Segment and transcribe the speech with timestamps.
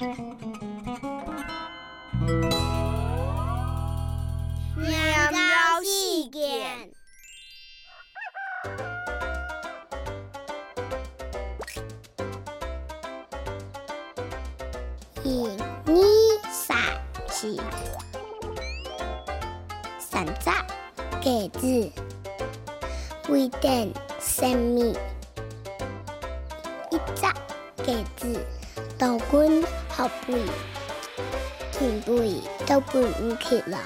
[0.00, 0.12] 念
[5.30, 5.36] 了
[5.82, 6.90] 四件。
[15.22, 15.46] 一、
[15.84, 15.92] 二、
[16.50, 16.78] 三、
[17.28, 17.60] 四，
[19.98, 20.50] 三只
[21.22, 21.92] 鸽子，
[23.28, 24.96] 为等生米。
[26.90, 27.22] 一只
[27.84, 28.46] 鸽子，
[28.98, 29.62] 倒滚
[30.00, 30.32] 好肥，
[31.70, 32.22] 全部
[32.66, 33.04] 都滚
[33.38, 33.78] 起来。